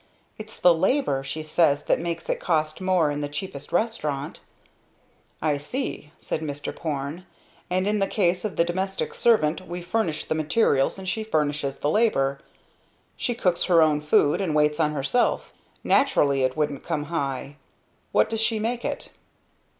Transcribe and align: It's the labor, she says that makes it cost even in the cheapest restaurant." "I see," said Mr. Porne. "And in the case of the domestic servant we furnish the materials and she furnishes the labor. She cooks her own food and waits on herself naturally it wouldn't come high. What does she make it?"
It's 0.39 0.59
the 0.59 0.73
labor, 0.73 1.23
she 1.23 1.43
says 1.43 1.85
that 1.85 1.99
makes 1.99 2.27
it 2.27 2.39
cost 2.39 2.81
even 2.81 3.11
in 3.11 3.21
the 3.21 3.29
cheapest 3.29 3.71
restaurant." 3.71 4.39
"I 5.43 5.59
see," 5.59 6.11
said 6.17 6.39
Mr. 6.41 6.75
Porne. 6.75 7.27
"And 7.69 7.87
in 7.87 7.99
the 7.99 8.07
case 8.07 8.43
of 8.43 8.55
the 8.55 8.63
domestic 8.63 9.13
servant 9.13 9.67
we 9.67 9.83
furnish 9.83 10.25
the 10.25 10.33
materials 10.33 10.97
and 10.97 11.07
she 11.07 11.23
furnishes 11.23 11.77
the 11.77 11.89
labor. 11.91 12.39
She 13.15 13.35
cooks 13.35 13.65
her 13.65 13.83
own 13.83 14.01
food 14.01 14.41
and 14.41 14.55
waits 14.55 14.79
on 14.79 14.93
herself 14.93 15.53
naturally 15.83 16.41
it 16.41 16.57
wouldn't 16.57 16.83
come 16.83 17.03
high. 17.13 17.57
What 18.11 18.27
does 18.27 18.41
she 18.41 18.57
make 18.57 18.83
it?" 18.83 19.11